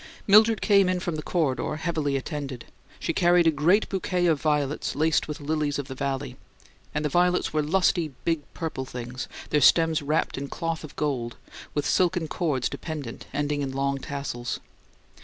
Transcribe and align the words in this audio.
Mildred 0.25 0.61
came 0.63 0.89
in 0.89 0.99
from 0.99 1.15
the 1.15 1.21
corridor, 1.21 1.75
heavily 1.75 2.17
attended. 2.17 2.65
She 2.99 3.13
carried 3.13 3.45
a 3.45 3.51
great 3.51 3.87
bouquet 3.87 4.25
of 4.25 4.41
violets 4.41 4.95
laced 4.95 5.27
with 5.27 5.39
lilies 5.39 5.77
of 5.77 5.87
the 5.87 5.93
valley; 5.93 6.37
and 6.91 7.05
the 7.05 7.07
violets 7.09 7.53
were 7.53 7.61
lusty, 7.61 8.11
big 8.25 8.41
purple 8.55 8.83
things, 8.83 9.27
their 9.51 9.61
stems 9.61 10.01
wrapped 10.01 10.39
in 10.39 10.47
cloth 10.47 10.83
of 10.83 10.95
gold, 10.95 11.35
with 11.75 11.85
silken 11.85 12.27
cords 12.27 12.67
dependent, 12.67 13.27
ending 13.31 13.61
in 13.61 13.73
long 13.73 13.99
tassels. 13.99 14.59